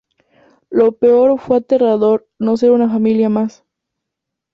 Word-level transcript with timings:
Lo 0.71 0.93
peor 0.93 1.39
fue 1.39 1.57
aterrador 1.57 2.27
no 2.39 2.57
ser 2.57 2.71
una 2.71 2.89
familia 2.89 3.29
más". 3.29 3.63